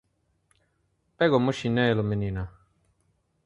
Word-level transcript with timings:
Pega 1.17 1.37
meu 1.43 1.57
chinelo 1.59 2.03
menina. 2.11 2.43